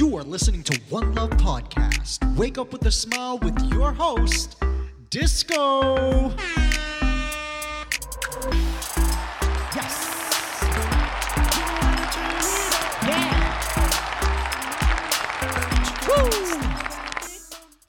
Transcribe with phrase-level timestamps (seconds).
[0.00, 2.24] You are listening to One Love Podcast.
[2.34, 4.56] Wake up with a smile with your host,
[5.10, 6.30] Disco.
[9.76, 10.64] Yes.
[13.06, 13.60] Yeah.
[16.08, 16.30] Woo.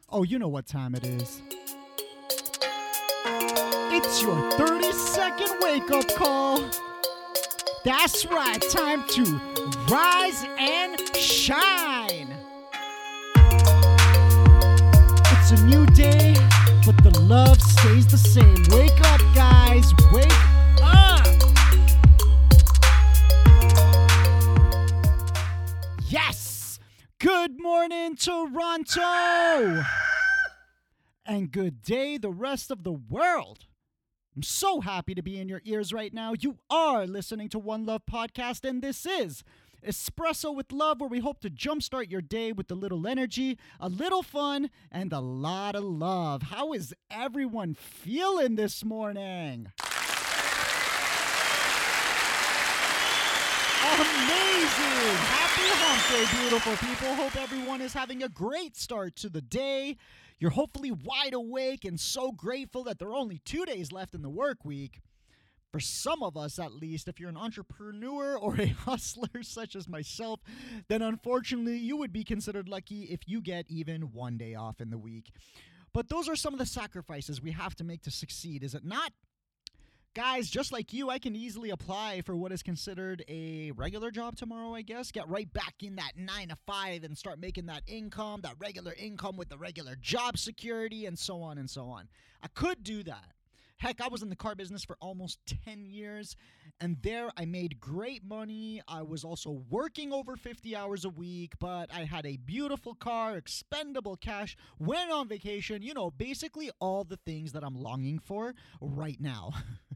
[0.10, 1.42] Oh, you know what time it is.
[3.24, 6.91] It's your 30 second wake up call.
[7.84, 9.24] That's right, time to
[9.90, 12.32] rise and shine.
[15.26, 16.36] It's a new day,
[16.86, 18.54] but the love stays the same.
[18.70, 20.32] Wake up, guys, wake
[20.84, 21.26] up.
[26.08, 26.80] Yes!
[27.18, 29.84] Good morning, Toronto!
[31.24, 33.66] And good day, the rest of the world.
[34.34, 36.34] I'm so happy to be in your ears right now.
[36.40, 39.44] You are listening to One Love Podcast, and this is
[39.86, 43.90] Espresso with Love, where we hope to jumpstart your day with a little energy, a
[43.90, 46.44] little fun, and a lot of love.
[46.44, 49.68] How is everyone feeling this morning?
[53.84, 55.18] Amazing!
[55.28, 57.16] Happy hump day, beautiful people.
[57.16, 59.98] Hope everyone is having a great start to the day.
[60.42, 64.24] You're hopefully wide awake and so grateful that there are only two days left in
[64.24, 65.00] the work week.
[65.72, 69.88] For some of us, at least, if you're an entrepreneur or a hustler such as
[69.88, 70.40] myself,
[70.90, 74.90] then unfortunately you would be considered lucky if you get even one day off in
[74.90, 75.32] the week.
[75.94, 78.84] But those are some of the sacrifices we have to make to succeed, is it
[78.84, 79.12] not?
[80.14, 84.36] Guys, just like you, I can easily apply for what is considered a regular job
[84.36, 85.10] tomorrow, I guess.
[85.10, 88.94] Get right back in that nine to five and start making that income, that regular
[89.00, 92.10] income with the regular job security, and so on and so on.
[92.44, 93.36] I could do that.
[93.78, 96.36] Heck, I was in the car business for almost 10 years,
[96.82, 98.82] and there I made great money.
[98.90, 103.38] I was also working over 50 hours a week, but I had a beautiful car,
[103.38, 108.54] expendable cash, went on vacation, you know, basically all the things that I'm longing for
[108.82, 109.54] right now.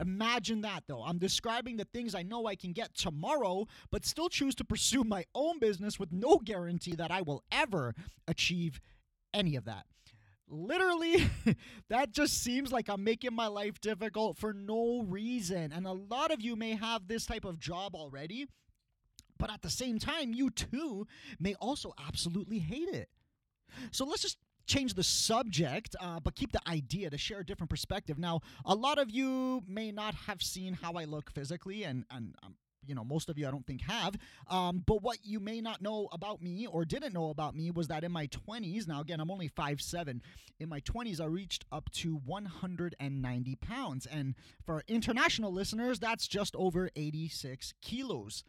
[0.00, 1.02] Imagine that though.
[1.02, 5.04] I'm describing the things I know I can get tomorrow, but still choose to pursue
[5.04, 7.94] my own business with no guarantee that I will ever
[8.26, 8.80] achieve
[9.34, 9.86] any of that.
[10.48, 11.30] Literally,
[11.88, 15.72] that just seems like I'm making my life difficult for no reason.
[15.72, 18.46] And a lot of you may have this type of job already,
[19.38, 21.06] but at the same time, you too
[21.40, 23.08] may also absolutely hate it.
[23.90, 24.36] So let's just
[24.66, 28.18] change the subject, uh, but keep the idea to share a different perspective.
[28.18, 32.34] Now, a lot of you may not have seen how I look physically, and and
[32.42, 32.54] um,
[32.86, 34.16] you know most of you I don't think have.
[34.48, 37.88] Um, but what you may not know about me or didn't know about me was
[37.88, 40.22] that in my 20s, now again I'm only five seven.
[40.60, 44.34] In my 20s, I reached up to 190 pounds, and
[44.64, 48.44] for international listeners, that's just over 86 kilos.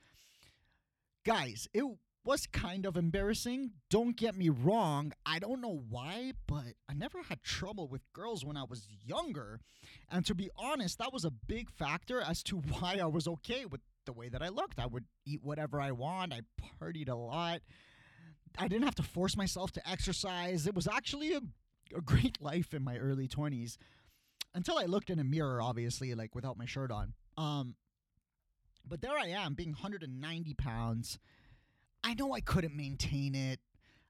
[1.25, 1.85] Guys, it
[2.23, 3.71] was kind of embarrassing.
[3.89, 5.11] Don't get me wrong.
[5.25, 9.59] I don't know why, but I never had trouble with girls when I was younger.
[10.09, 13.65] And to be honest, that was a big factor as to why I was okay
[13.65, 14.79] with the way that I looked.
[14.79, 16.41] I would eat whatever I want, I
[16.81, 17.61] partied a lot.
[18.57, 20.67] I didn't have to force myself to exercise.
[20.67, 21.41] It was actually a,
[21.95, 23.77] a great life in my early 20s
[24.53, 27.13] until I looked in a mirror, obviously, like without my shirt on.
[27.37, 27.75] Um,
[28.87, 31.17] but there I am, being 190 pounds
[32.03, 33.59] I know I couldn't maintain it.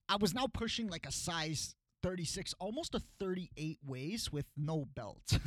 [0.09, 5.39] I was now pushing like a size 36, almost a 38 waist with no belt.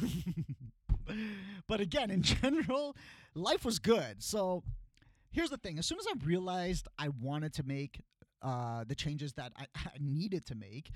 [1.69, 2.97] but again, in general,
[3.35, 4.23] life was good.
[4.23, 4.63] So
[5.31, 8.01] here's the thing as soon as I realized I wanted to make
[8.43, 10.91] uh, the changes that I, I needed to make,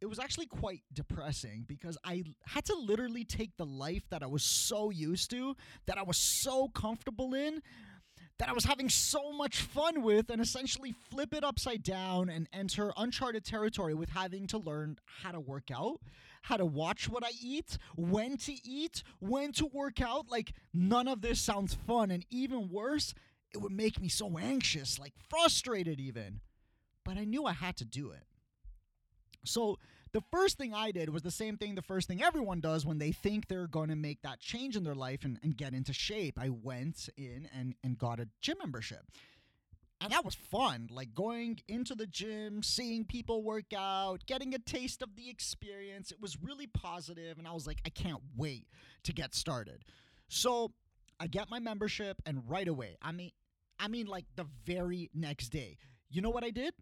[0.00, 4.26] it was actually quite depressing because I had to literally take the life that I
[4.26, 7.62] was so used to, that I was so comfortable in,
[8.38, 12.48] that I was having so much fun with and essentially flip it upside down and
[12.52, 16.00] enter uncharted territory with having to learn how to work out,
[16.42, 20.26] how to watch what I eat, when to eat, when to work out.
[20.28, 22.10] Like, none of this sounds fun.
[22.10, 23.14] And even worse,
[23.54, 26.40] it would make me so anxious, like frustrated even.
[27.04, 28.24] But I knew I had to do it.
[29.44, 29.78] So,
[30.16, 32.96] the first thing I did was the same thing the first thing everyone does when
[32.96, 35.92] they think they're going to make that change in their life and, and get into
[35.92, 36.38] shape.
[36.40, 39.02] I went in and, and got a gym membership.
[40.00, 44.58] And that was fun, like going into the gym, seeing people work out, getting a
[44.58, 46.10] taste of the experience.
[46.10, 48.68] It was really positive, and I was like, I can't wait
[49.02, 49.84] to get started.
[50.28, 50.72] So
[51.20, 53.32] I get my membership, and right away, I mean,
[53.78, 55.76] I mean, like the very next day,
[56.08, 56.72] you know what I did?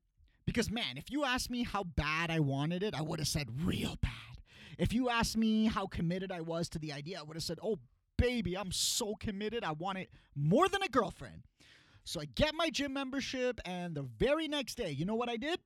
[0.55, 3.49] Because, man, if you asked me how bad I wanted it, I would have said
[3.67, 4.13] real bad.
[4.79, 7.59] If you asked me how committed I was to the idea, I would have said,
[7.61, 7.81] oh,
[8.17, 9.65] baby, I'm so committed.
[9.65, 11.43] I want it more than a girlfriend.
[12.05, 15.39] So I get my gym membership, and the very next day, you know what I
[15.39, 15.59] did?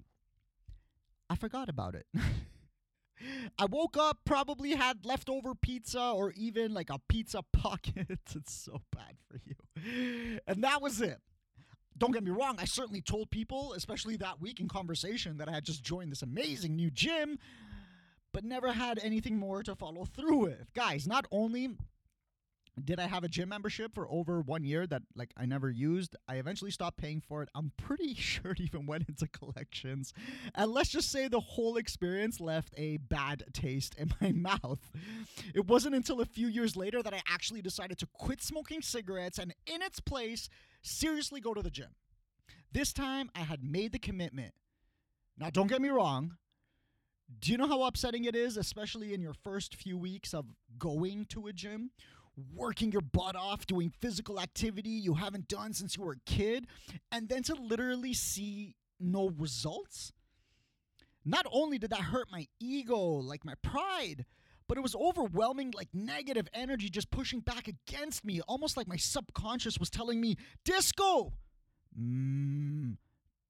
[1.29, 2.07] I forgot about it.
[3.59, 8.07] I woke up, probably had leftover pizza or even like a pizza pocket.
[8.09, 10.39] it's so bad for you.
[10.47, 11.21] And that was it.
[11.99, 15.53] Don't get me wrong, I certainly told people, especially that week in conversation, that I
[15.53, 17.39] had just joined this amazing new gym,
[18.33, 20.73] but never had anything more to follow through with.
[20.75, 21.71] Guys, not only
[22.85, 26.17] did I have a gym membership for over one year that like I never used?
[26.29, 27.49] I eventually stopped paying for it.
[27.55, 30.13] I'm pretty sure it even went into collections.
[30.55, 34.81] And let's just say the whole experience left a bad taste in my mouth.
[35.55, 39.39] It wasn't until a few years later that I actually decided to quit smoking cigarettes
[39.39, 40.49] and in its place
[40.83, 41.95] seriously go to the gym.
[42.73, 44.55] This time I had made the commitment.
[45.39, 46.37] Now don't get me wrong,
[47.41, 50.47] do you know how upsetting it is, especially in your first few weeks of
[50.79, 51.91] going to a gym,
[52.55, 56.67] working your butt off, doing physical activity you haven't done since you were a kid,
[57.13, 60.13] and then to literally see no results.
[61.25, 64.25] Not only did that hurt my ego, like my pride,
[64.69, 68.97] but it was overwhelming, like negative energy just pushing back against me, almost like my
[68.97, 71.33] subconscious was telling me, Disco!
[71.99, 72.97] Mmm,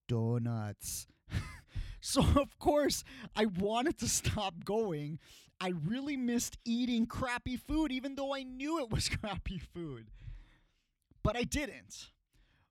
[0.07, 1.07] donuts.
[2.01, 3.05] so, of course,
[3.37, 5.19] I wanted to stop going
[5.61, 10.11] I really missed eating crappy food, even though I knew it was crappy food.
[11.23, 12.11] But I didn't.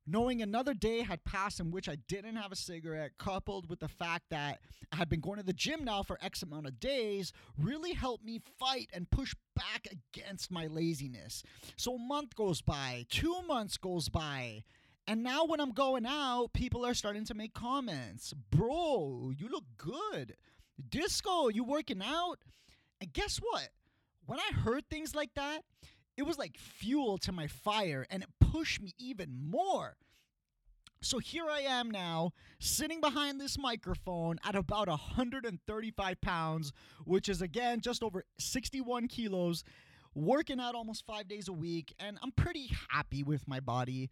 [0.10, 3.90] Knowing another day had passed in which I didn't have a cigarette, coupled with the
[3.90, 4.60] fact that
[4.90, 8.24] I had been going to the gym now for X amount of days, really helped
[8.24, 11.44] me fight and push back against my laziness.
[11.76, 14.64] So a month goes by, two months goes by,
[15.06, 18.34] and now when I'm going out, people are starting to make comments.
[18.50, 20.38] Bro, you look good.
[20.90, 22.40] Disco, you working out?
[23.02, 23.70] And guess what?
[24.26, 25.64] When I heard things like that,
[26.18, 29.96] it was like fuel to my fire and it pushed me even more.
[31.00, 36.74] So here I am now, sitting behind this microphone at about 135 pounds,
[37.06, 39.64] which is again just over 61 kilos,
[40.16, 44.10] working out almost five days a week, and I'm pretty happy with my body.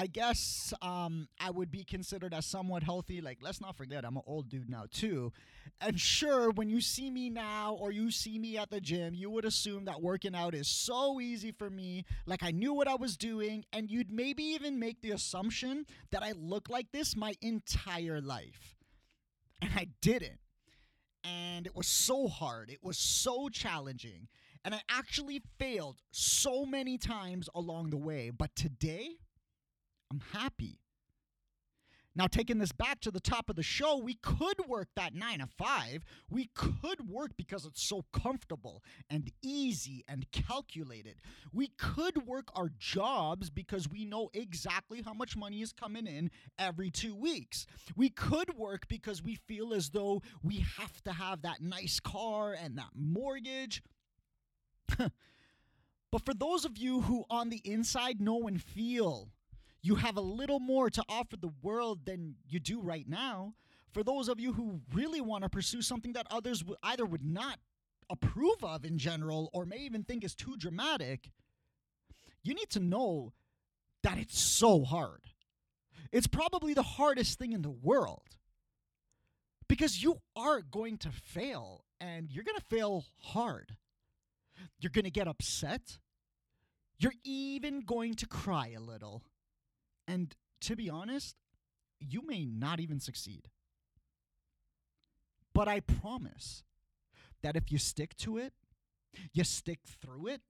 [0.00, 3.20] I guess um, I would be considered as somewhat healthy.
[3.20, 5.32] Like, let's not forget, I'm an old dude now, too.
[5.80, 9.28] And sure, when you see me now or you see me at the gym, you
[9.28, 12.04] would assume that working out is so easy for me.
[12.26, 13.64] Like, I knew what I was doing.
[13.72, 18.76] And you'd maybe even make the assumption that I look like this my entire life.
[19.60, 20.38] And I didn't.
[21.24, 24.28] And it was so hard, it was so challenging.
[24.64, 28.30] And I actually failed so many times along the way.
[28.30, 29.16] But today,
[30.10, 30.80] I'm happy.
[32.18, 35.38] Now, taking this back to the top of the show, we could work that nine
[35.38, 36.04] to five.
[36.28, 41.20] We could work because it's so comfortable and easy and calculated.
[41.52, 46.32] We could work our jobs because we know exactly how much money is coming in
[46.58, 47.66] every two weeks.
[47.94, 52.52] We could work because we feel as though we have to have that nice car
[52.52, 53.80] and that mortgage.
[54.98, 59.28] but for those of you who on the inside know and feel
[59.82, 63.54] you have a little more to offer the world than you do right now.
[63.92, 67.58] For those of you who really want to pursue something that others either would not
[68.10, 71.30] approve of in general or may even think is too dramatic,
[72.42, 73.32] you need to know
[74.02, 75.22] that it's so hard.
[76.12, 78.36] It's probably the hardest thing in the world
[79.68, 83.76] because you are going to fail and you're going to fail hard.
[84.80, 85.98] You're going to get upset.
[86.98, 89.22] You're even going to cry a little.
[90.08, 91.36] And to be honest,
[92.00, 93.48] you may not even succeed.
[95.54, 96.64] But I promise
[97.42, 98.54] that if you stick to it,
[99.32, 100.40] you stick through it,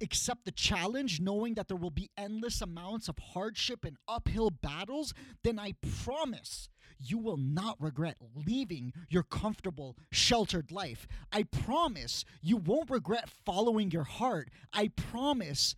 [0.00, 5.14] accept the challenge, knowing that there will be endless amounts of hardship and uphill battles,
[5.44, 5.74] then I
[6.04, 11.06] promise you will not regret leaving your comfortable, sheltered life.
[11.32, 14.50] I promise you won't regret following your heart.
[14.72, 15.74] I promise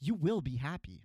[0.00, 1.02] you will be happy.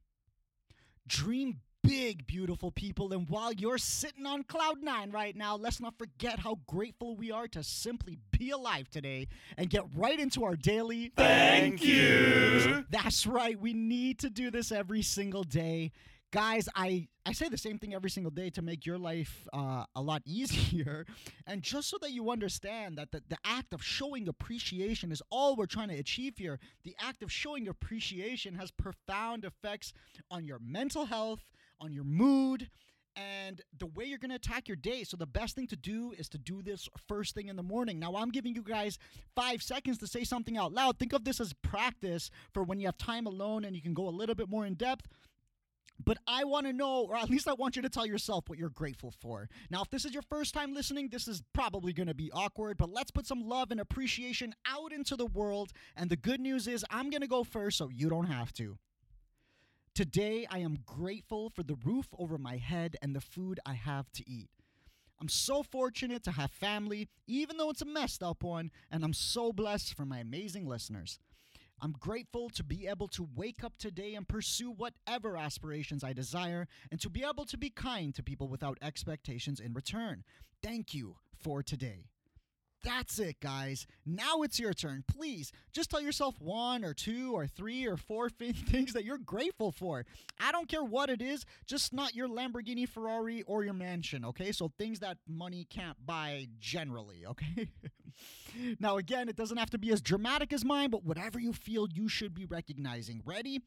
[1.09, 3.13] Dream big, beautiful people.
[3.13, 7.31] And while you're sitting on cloud nine right now, let's not forget how grateful we
[7.31, 12.85] are to simply be alive today and get right into our daily thank you.
[12.89, 13.59] That's right.
[13.59, 15.91] We need to do this every single day
[16.31, 19.83] guys i i say the same thing every single day to make your life uh,
[19.95, 21.05] a lot easier
[21.47, 25.55] and just so that you understand that the, the act of showing appreciation is all
[25.55, 29.93] we're trying to achieve here the act of showing appreciation has profound effects
[30.29, 31.49] on your mental health
[31.81, 32.69] on your mood
[33.15, 35.03] and the way you're going to attack your day.
[35.03, 37.99] So, the best thing to do is to do this first thing in the morning.
[37.99, 38.97] Now, I'm giving you guys
[39.35, 40.99] five seconds to say something out loud.
[40.99, 44.07] Think of this as practice for when you have time alone and you can go
[44.07, 45.07] a little bit more in depth
[46.03, 48.57] but I want to know, or at least I want you to tell yourself what
[48.57, 49.49] you're grateful for.
[49.69, 52.77] Now, if this is your first time listening, this is probably going to be awkward,
[52.77, 55.71] but let's put some love and appreciation out into the world.
[55.95, 58.77] And the good news is, I'm going to go first so you don't have to.
[59.93, 64.09] Today, I am grateful for the roof over my head and the food I have
[64.13, 64.49] to eat.
[65.19, 69.13] I'm so fortunate to have family, even though it's a messed up one, and I'm
[69.13, 71.19] so blessed for my amazing listeners.
[71.81, 76.67] I'm grateful to be able to wake up today and pursue whatever aspirations I desire
[76.91, 80.23] and to be able to be kind to people without expectations in return.
[80.61, 82.09] Thank you for today.
[82.83, 83.85] That's it, guys.
[84.05, 85.03] Now it's your turn.
[85.07, 89.71] Please just tell yourself one or two or three or four things that you're grateful
[89.71, 90.05] for.
[90.39, 94.51] I don't care what it is, just not your Lamborghini, Ferrari, or your mansion, okay?
[94.51, 97.69] So things that money can't buy generally, okay?
[98.79, 101.87] now, again, it doesn't have to be as dramatic as mine, but whatever you feel,
[101.93, 103.21] you should be recognizing.
[103.25, 103.61] Ready?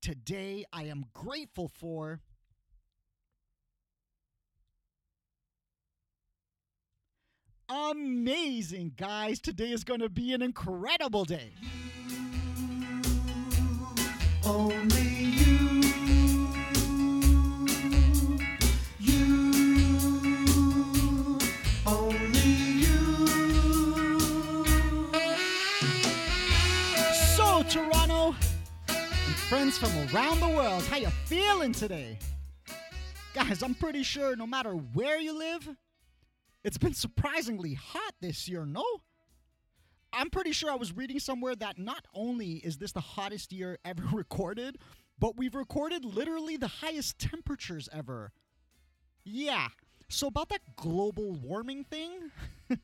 [0.00, 2.20] Today, I am grateful for.
[7.68, 9.40] Amazing, guys.
[9.40, 11.52] Today is going to be an incredible day.
[14.44, 15.82] Only you.
[19.00, 19.42] You.
[21.86, 22.40] Only
[22.82, 23.26] you.
[27.36, 28.34] So, Toronto
[28.88, 32.18] and friends from around the world, how you feeling today?
[33.32, 35.68] Guys, I'm pretty sure no matter where you live,
[36.64, 38.84] it's been surprisingly hot this year, no?
[40.12, 43.78] I'm pretty sure I was reading somewhere that not only is this the hottest year
[43.84, 44.78] ever recorded,
[45.18, 48.32] but we've recorded literally the highest temperatures ever.
[49.24, 49.68] Yeah.
[50.08, 52.30] So, about that global warming thing,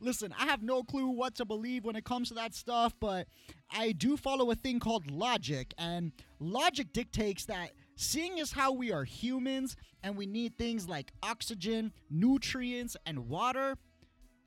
[0.00, 3.26] listen, I have no clue what to believe when it comes to that stuff, but
[3.70, 7.70] I do follow a thing called logic, and logic dictates that
[8.02, 13.76] Seeing as how we are humans and we need things like oxygen, nutrients, and water,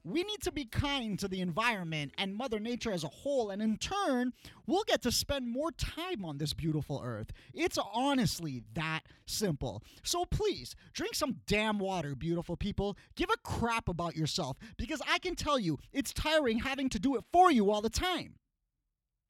[0.04, 3.62] we need to be kind to the environment and Mother Nature as a whole, and
[3.62, 4.34] in turn,
[4.66, 7.30] we'll get to spend more time on this beautiful earth.
[7.54, 9.84] It's honestly that simple.
[10.02, 12.98] So please, drink some damn water, beautiful people.
[13.16, 17.18] Give a crap about yourself because I can tell you, it's tiring having to do
[17.18, 18.34] it for you all the time.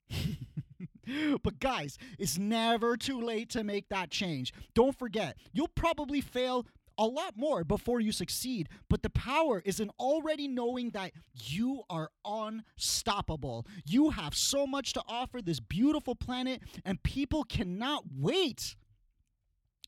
[1.43, 4.53] but guys, it's never too late to make that change.
[4.73, 6.65] Don't forget, you'll probably fail
[6.97, 11.81] a lot more before you succeed, but the power is in already knowing that you
[11.89, 13.65] are unstoppable.
[13.85, 18.75] You have so much to offer this beautiful planet, and people cannot wait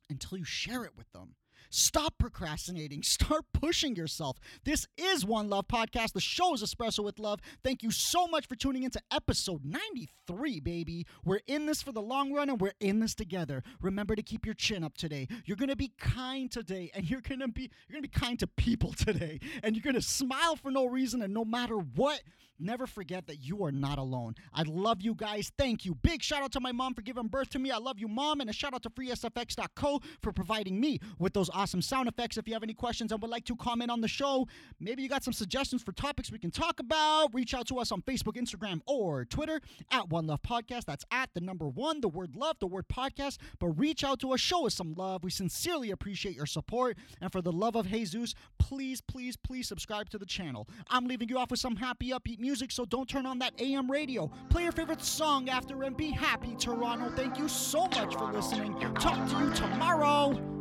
[0.10, 1.36] until you share it with them.
[1.70, 3.04] Stop procrastinating.
[3.16, 4.38] Start pushing yourself.
[4.64, 6.14] This is One Love Podcast.
[6.14, 7.40] The show is Espresso with Love.
[7.64, 11.06] Thank you so much for tuning into episode 93, baby.
[11.24, 13.64] We're in this for the long run and we're in this together.
[13.82, 15.28] Remember to keep your chin up today.
[15.46, 18.94] You're gonna be kind today, and you're gonna be you're gonna be kind to people
[18.98, 19.40] today.
[19.64, 22.22] And you're gonna smile for no reason, and no matter what,
[22.60, 24.36] never forget that you are not alone.
[24.54, 25.52] I love you guys.
[25.58, 25.96] Thank you.
[25.96, 27.72] Big shout out to my mom for giving birth to me.
[27.72, 28.42] I love you, mom.
[28.42, 32.38] And a shout out to freesfx.co for providing me with those awesome sound effects.
[32.38, 34.48] If you have any questions and would like to comment on the show,
[34.80, 37.92] maybe you got some suggestions for topics we can talk about, reach out to us
[37.92, 40.86] on Facebook, Instagram, or Twitter at One Love Podcast.
[40.86, 43.38] That's at the number one, the word love, the word podcast.
[43.60, 45.24] But reach out to us, show us some love.
[45.24, 46.98] We sincerely appreciate your support.
[47.22, 50.68] And for the love of Jesus, please, please, please subscribe to the channel.
[50.90, 53.90] I'm leaving you off with some happy, upbeat music, so don't turn on that AM
[53.90, 54.30] radio.
[54.50, 57.10] Play your favorite song after and be happy, Toronto.
[57.16, 58.78] Thank you so much for listening.
[58.96, 60.55] Talk to you tomorrow.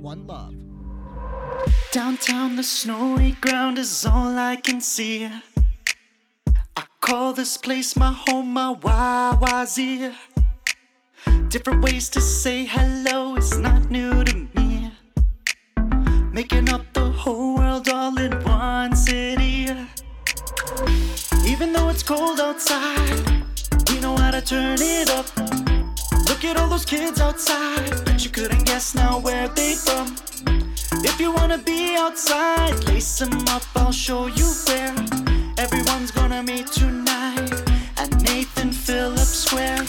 [0.00, 0.54] One love.
[1.92, 5.26] Downtown, the snowy ground is all I can see.
[5.26, 10.14] I call this place my home, my YYZ.
[11.48, 14.90] Different ways to say hello is not new to me.
[16.32, 19.68] Making up the whole world all in one city.
[21.46, 23.44] Even though it's cold outside,
[23.90, 25.49] we know how to turn it up.
[26.40, 30.16] Look at all those kids outside, bet you couldn't guess now where they from.
[31.04, 34.96] If you wanna be outside, lace them up, I'll show you where.
[35.58, 37.52] Everyone's gonna meet tonight
[37.98, 39.84] at Nathan Phillips Square.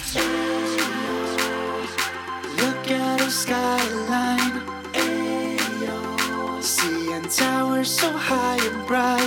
[2.60, 4.62] Look at the skyline.
[6.62, 9.21] Seeing towers so high and bright.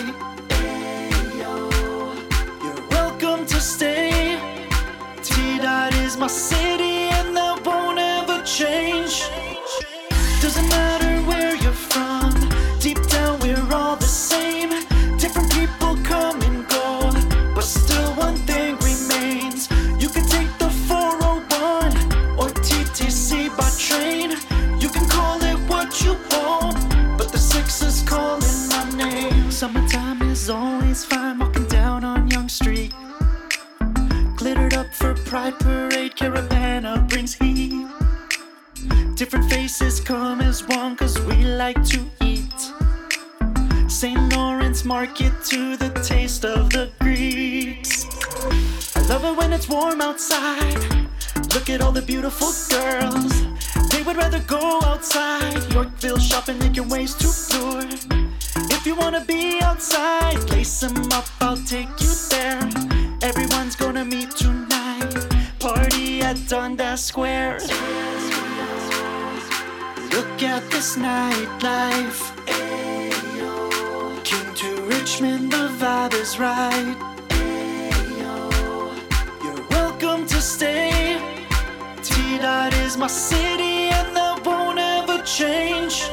[45.15, 48.05] Market to the taste of the Greeks.
[48.97, 50.75] I love it when it's warm outside.
[51.55, 53.33] Look at all the beautiful girls.
[53.91, 55.73] They would rather go outside.
[55.73, 57.87] Yorkville shopping, making ways to tour.
[58.73, 62.69] If you wanna be outside, lace them up, I'll take you there.
[63.23, 65.15] Everyone's gonna meet tonight.
[65.61, 67.61] Party at Dundas Square.
[70.11, 72.35] Look at this nightlife.
[75.15, 76.97] Richmond, the vibe is right.
[79.45, 81.21] You're welcome to stay.
[82.03, 86.11] T Dot is my city, and that won't ever change.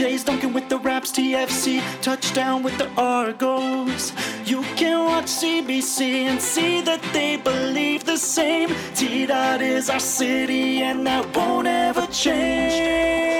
[0.00, 4.14] Jays, dunking with the Raps, TFC, touchdown with the Argos.
[4.46, 8.70] You can watch CBC and see that they believe the same.
[8.94, 13.39] T Dot is our city, and that won't ever change.